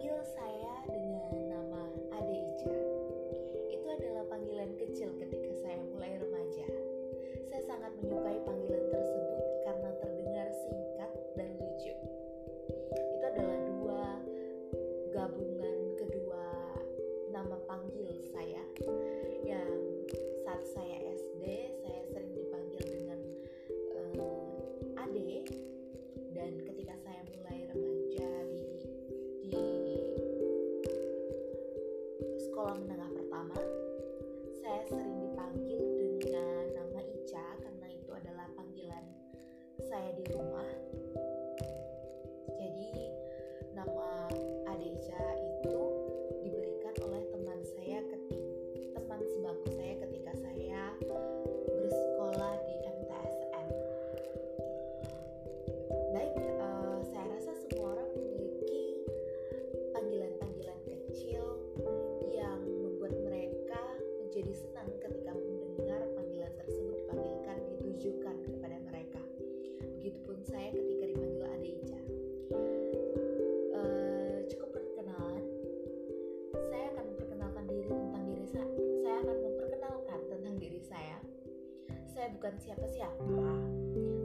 panggil 0.00 0.16
saya 0.32 0.69
saya 39.90 40.14
di 40.14 40.22
rumah. 40.30 40.79
Bukan 82.36 82.54
siapa-siapa. 82.62 83.46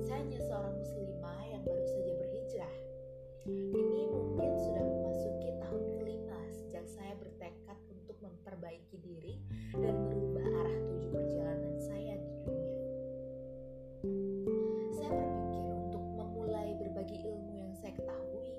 Saya 0.06 0.22
hanya 0.22 0.40
seorang 0.46 0.76
muslimah 0.78 1.42
yang 1.50 1.64
baru 1.66 1.86
saja 1.90 2.12
berhijrah. 2.14 2.76
Ini 3.50 4.02
mungkin 4.10 4.52
sudah 4.62 4.84
memasuki 4.86 5.50
tahun 5.58 5.84
kelima 6.02 6.40
sejak 6.54 6.86
saya 6.90 7.14
bertekad 7.18 7.78
untuk 7.90 8.18
memperbaiki 8.22 8.98
diri 9.02 9.42
dan 9.74 9.94
merubah 10.10 10.46
arah 10.46 10.78
tuju 10.86 11.08
perjalanan 11.14 11.76
saya 11.82 12.14
di 12.18 12.30
dunia. 12.42 12.74
Saya 14.94 15.12
berpikir 15.14 15.66
untuk 15.74 16.04
memulai 16.16 16.70
berbagi 16.78 17.18
ilmu 17.26 17.52
yang 17.58 17.74
saya 17.78 17.94
ketahui, 17.98 18.50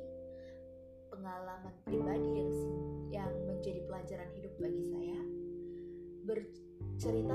pengalaman 1.11 1.75
pribadi 1.87 2.31
yang 2.43 2.53
yang 3.11 3.33
menjadi 3.47 3.81
pelajaran 3.87 4.31
hidup 4.35 4.55
bagi 4.59 4.85
saya, 4.91 5.21
bercerita 6.27 7.35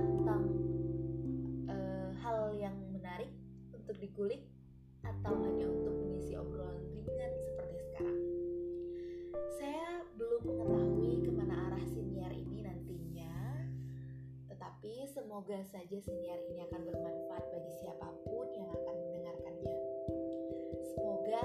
untuk 4.22 4.38
dikulik 4.38 4.46
atau 5.02 5.34
hanya 5.34 5.66
untuk 5.66 5.98
mengisi 5.98 6.38
obrolan 6.38 6.78
ringan 6.94 7.34
seperti 7.42 7.78
sekarang. 7.90 8.22
Saya 9.58 10.06
belum 10.14 10.42
mengetahui 10.46 11.26
ke 11.26 11.32
mana 11.34 11.58
arah 11.66 11.86
siniar 11.90 12.30
ini 12.30 12.62
nantinya, 12.62 13.66
tetapi 14.46 15.10
semoga 15.10 15.58
saja 15.66 15.98
siniar 15.98 16.38
ini 16.54 16.62
akan 16.70 16.82
bermanfaat 16.86 17.50
bagi 17.50 17.74
siapa 17.82 18.14
pun 18.30 18.46
yang 18.54 18.70
akan 18.70 18.96
mendengarkannya. 19.10 19.76
Semoga 20.94 21.42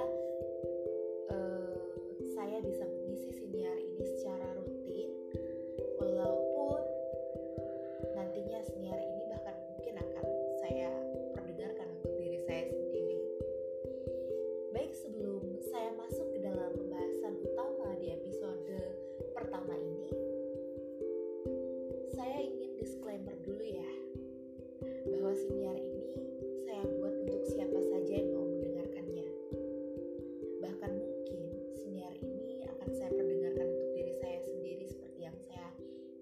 uh, 1.33 1.81
saya 2.37 2.61
bisa 2.61 2.85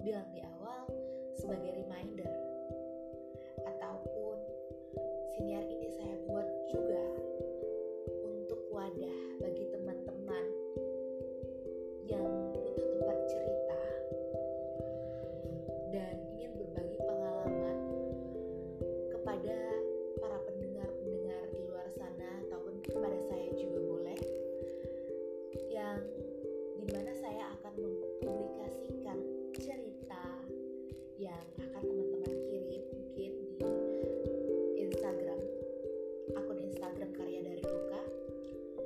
bilang 0.04 0.28
di 0.28 0.44
awal 0.44 0.84
sebagai 1.32 1.72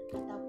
ataupun 0.08 0.47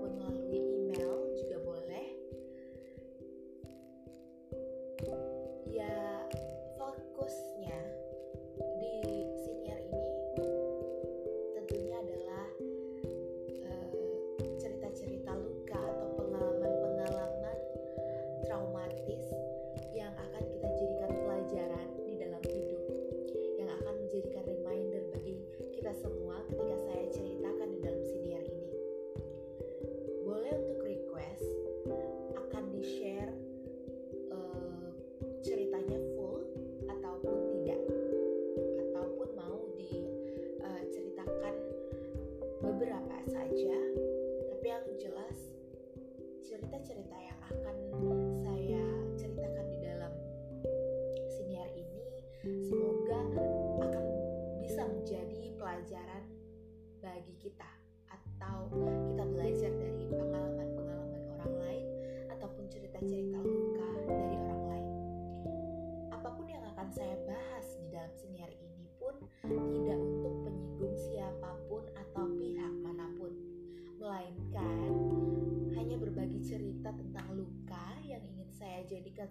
beberapa 42.80 43.16
saja. 43.28 43.89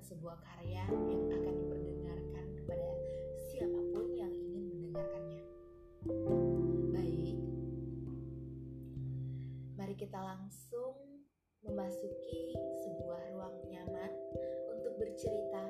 sebuah 0.09 0.41
karya 0.41 0.89
yang 0.89 1.25
akan 1.29 1.53
diperdengarkan 1.53 2.47
kepada 2.57 2.89
siapa 3.53 3.81
pun 3.93 4.09
yang 4.17 4.33
ingin 4.33 4.65
mendengarkannya. 4.73 5.45
Baik, 6.97 7.37
mari 9.77 9.95
kita 10.01 10.17
langsung 10.17 10.97
memasuki 11.61 12.57
sebuah 12.57 13.37
ruang 13.37 13.57
nyaman 13.69 14.13
untuk 14.73 14.97
bercerita 14.97 15.69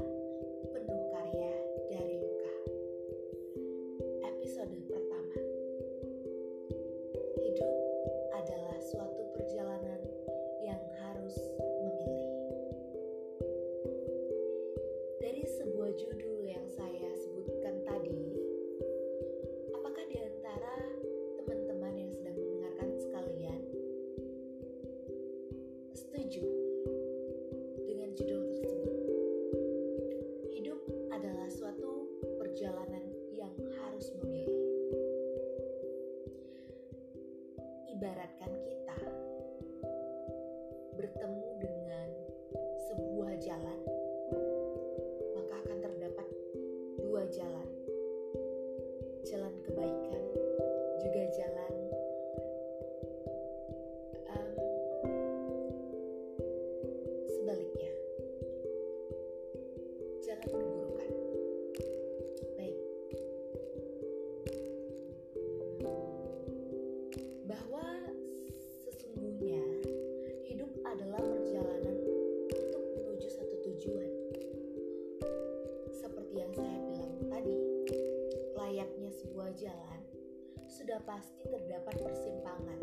sudah 80.88 81.04
pasti 81.04 81.44
terdapat 81.44 82.00
persimpangan. 82.00 82.80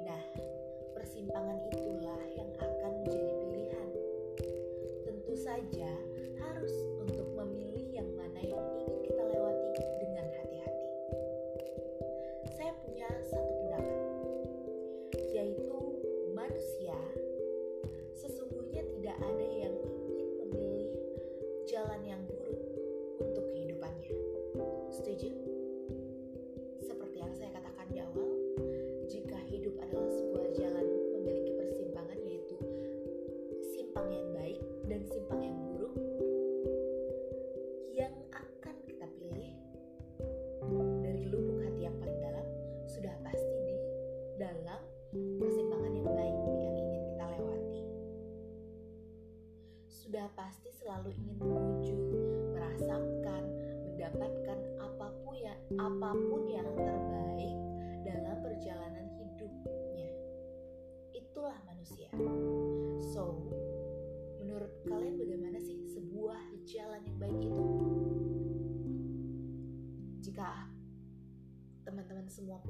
Nah, 0.00 0.24
persimpangan 0.96 1.60
itulah 1.68 2.24
yang 2.32 2.48
akan 2.56 3.04
menjadi 3.04 3.32
pilihan. 3.36 3.88
Tentu 5.04 5.34
saja, 5.36 5.92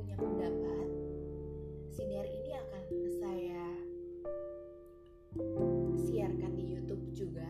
punya 0.04 0.20
pendapat, 0.20 0.88
siniar 1.88 2.28
ini 2.28 2.52
akan 2.52 2.84
saya 3.24 3.64
siarkan 5.96 6.52
di 6.60 6.76
YouTube 6.76 7.08
juga. 7.16 7.48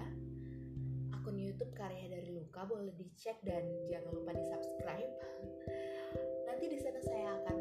Akun 1.11 1.35
YouTube 1.35 1.75
Karya 1.75 2.15
dari 2.15 2.31
Luka 2.31 2.63
boleh 2.63 2.95
dicek 2.95 3.43
dan 3.43 3.67
jangan 3.91 4.15
lupa 4.15 4.39
di 4.39 4.45
subscribe. 4.47 5.11
Nanti 6.47 6.65
di 6.71 6.79
sana 6.79 7.03
saya 7.03 7.43
akan 7.43 7.59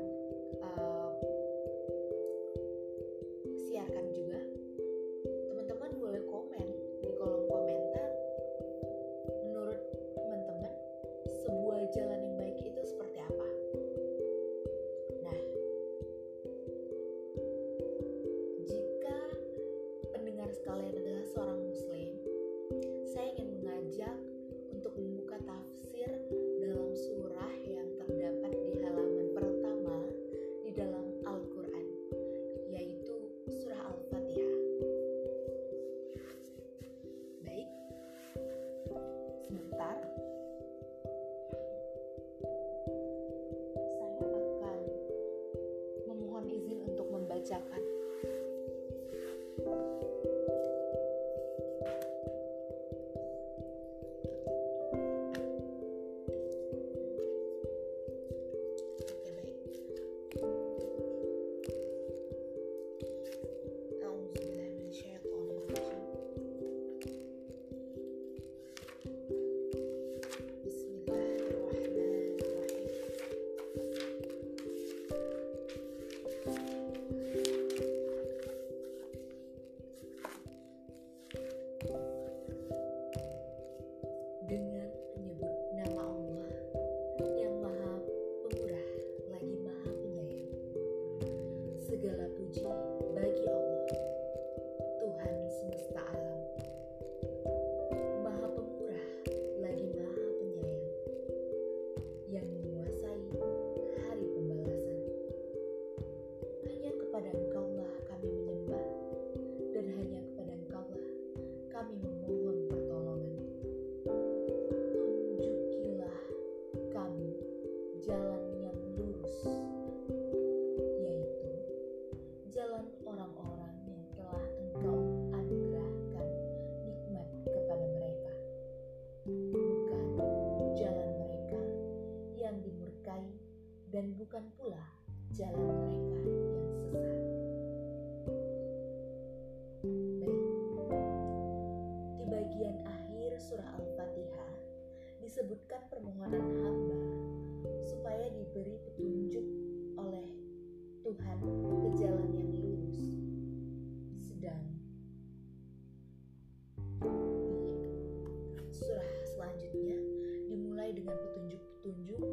dengan 161.04 161.20
petunjuk-petunjuk 161.20 162.24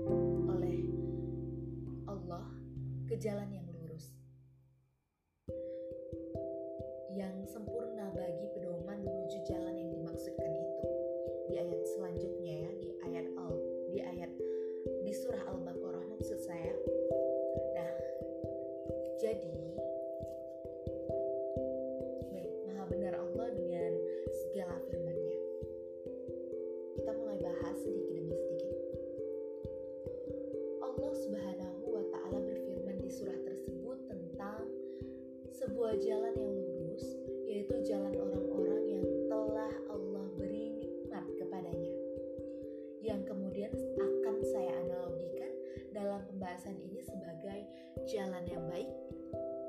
oleh 0.47 0.79
Allah 2.07 2.47
ke 3.11 3.19
jalan 3.19 3.51
yang 3.51 3.60
sebuah 35.71 36.03
jalan 36.03 36.35
yang 36.35 36.51
lurus, 36.67 37.15
yaitu 37.47 37.79
jalan 37.87 38.11
orang-orang 38.19 38.83
yang 38.91 39.07
telah 39.31 39.71
Allah 39.87 40.27
beri 40.35 40.75
nikmat 40.83 41.23
kepadanya. 41.39 41.95
Yang 42.99 43.31
kemudian 43.31 43.71
akan 43.95 44.37
saya 44.51 44.75
analogikan 44.83 45.55
dalam 45.95 46.27
pembahasan 46.27 46.75
ini 46.75 46.99
sebagai 47.07 47.71
jalan 48.11 48.43
yang 48.51 48.67
baik 48.67 48.91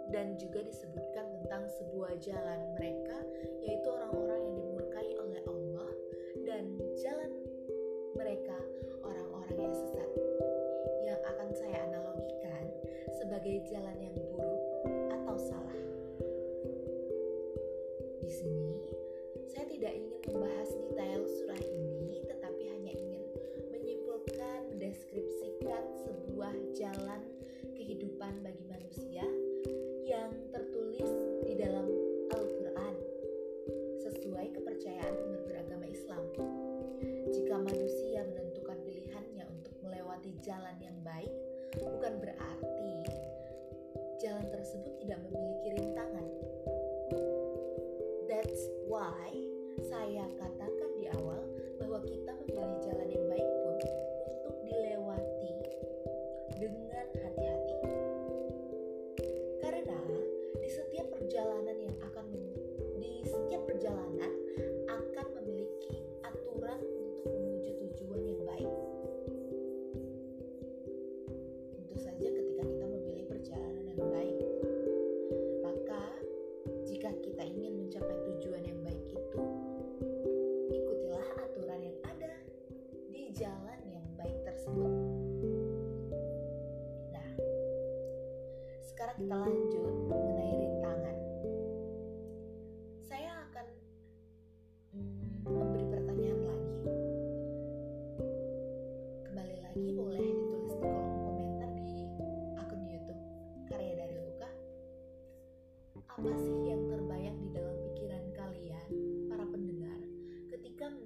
dan 0.10 0.42
juga 0.42 0.66
disebutkan 0.66 1.38
tentang 1.38 1.70
sebuah 1.70 2.18
jalan 2.18 2.74
mereka 2.82 3.22
yaitu 3.62 3.86
orang-orang 3.86 4.42
yang 4.42 4.56
dimurkai 4.58 5.10
oleh 5.22 5.42
Allah 5.46 5.92
dan 6.50 6.82
jalan 6.98 7.30
mereka 8.18 8.58
orang-orang 9.06 9.54
yang 9.70 9.74
sesat 9.78 10.10
yang 11.06 11.22
akan 11.30 11.50
saya 11.54 11.78
analogikan 11.86 12.66
sebagai 13.22 13.62
jalan 13.70 14.02
yang 14.02 14.12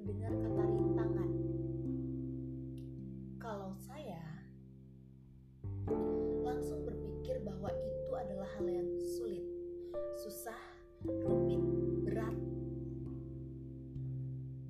mendengar 0.05 0.37
kata 0.37 0.63
rintangan. 0.69 1.31
Kalau 3.41 3.73
saya 3.73 4.21
langsung 6.45 6.85
berpikir 6.85 7.41
bahwa 7.41 7.73
itu 7.73 8.11
adalah 8.13 8.45
hal 8.53 8.69
yang 8.69 8.85
sulit, 9.01 9.41
susah, 10.21 10.61
rumit, 11.09 11.65
berat. 12.05 12.37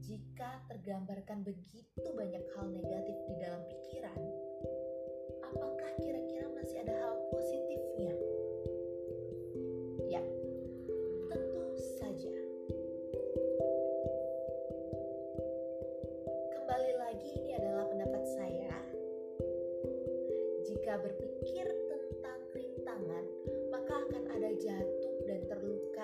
Jika 0.08 0.64
tergambarkan 0.72 1.44
begitu 1.44 2.05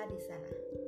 di 0.06 0.20
sana. 0.20 0.81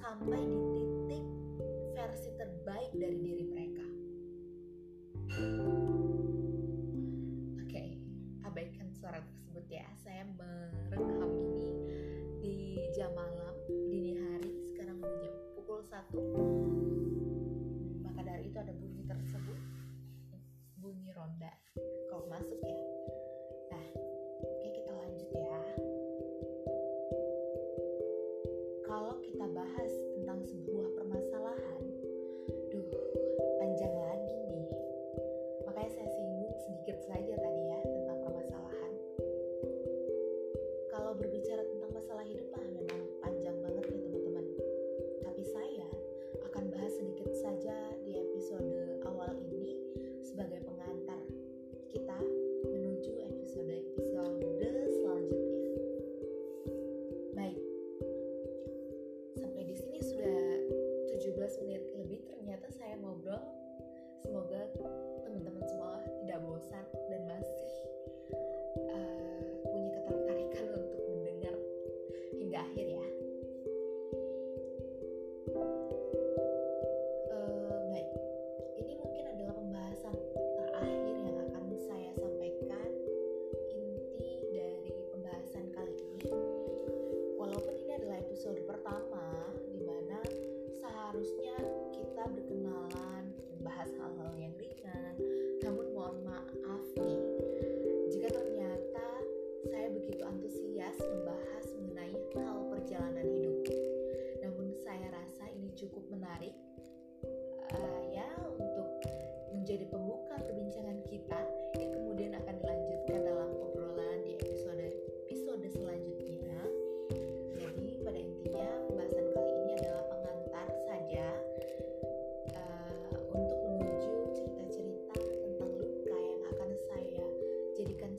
sampai 0.00 0.40
di 0.48 0.58
titik 0.72 1.24
versi 1.92 2.30
terbaik 2.40 2.92
dari 2.96 3.18
diri 3.20 3.44
mereka. 3.44 3.86
Oke, 7.60 7.68
okay, 7.68 7.88
abaikan 8.48 8.88
suara 8.96 9.20
tersebut 9.20 9.64
ya. 9.68 9.84
Saya 10.00 10.24
merekam 10.88 11.30
ini 11.36 11.68
di 12.40 12.56
jam 12.96 13.12
malam, 13.12 13.54
dini 13.92 14.16
hari, 14.16 14.56
sekarang 14.72 15.04
jam 15.04 15.36
pukul 15.52 15.84
1 15.84 16.39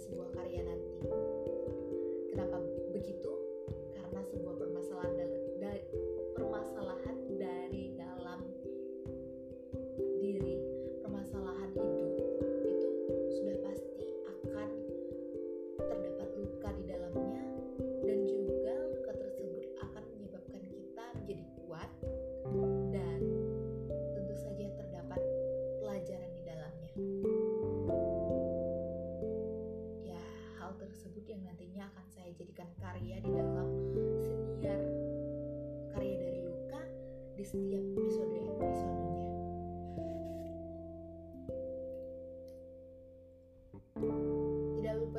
sebuah 0.01 0.29
karya 0.33 0.50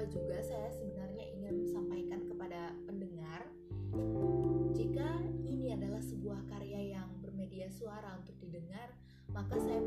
juga 0.09 0.43
saya 0.43 0.71
sebenarnya 0.73 1.25
ingin 1.37 1.69
sampaikan 1.71 2.27
kepada 2.27 2.75
pendengar 2.89 3.47
jika 4.73 5.21
ini 5.47 5.77
adalah 5.77 6.01
sebuah 6.01 6.43
karya 6.49 6.97
yang 6.99 7.09
bermedia 7.21 7.69
suara 7.69 8.17
untuk 8.19 8.35
didengar 8.41 8.91
maka 9.31 9.57
saya 9.61 9.81